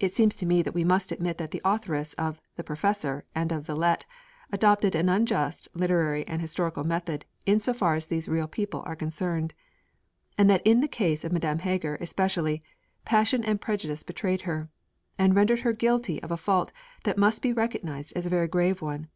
It 0.00 0.16
seems 0.16 0.34
to 0.34 0.44
me 0.44 0.60
that 0.62 0.74
we 0.74 0.82
must 0.82 1.12
admit 1.12 1.38
that 1.38 1.52
the 1.52 1.62
authoress 1.64 2.14
of 2.14 2.40
the 2.56 2.64
Professor 2.64 3.24
and 3.32 3.52
of 3.52 3.64
Villette 3.64 4.04
adopted 4.50 4.96
an 4.96 5.08
unjust 5.08 5.68
literary 5.72 6.26
and 6.26 6.42
historical 6.42 6.82
method 6.82 7.26
in 7.46 7.60
so 7.60 7.72
far 7.72 7.94
as 7.94 8.08
these 8.08 8.28
real 8.28 8.48
people 8.48 8.82
are 8.86 8.96
concerned: 8.96 9.54
and 10.36 10.50
that 10.50 10.66
in 10.66 10.80
the 10.80 10.88
case 10.88 11.22
of 11.24 11.30
Madame 11.30 11.60
Heger 11.60 11.96
especially, 12.00 12.60
passion 13.04 13.44
and 13.44 13.60
prejudice 13.60 14.02
betrayed 14.02 14.40
her: 14.50 14.68
and 15.16 15.36
rendered 15.36 15.60
her 15.60 15.72
guilty 15.72 16.20
of 16.24 16.32
a 16.32 16.36
fault 16.36 16.72
that 17.04 17.16
must 17.16 17.40
be 17.40 17.52
recognised 17.52 18.14
as 18.16 18.26
a 18.26 18.30
very 18.30 18.48
grave 18.48 18.82
one. 18.82 19.06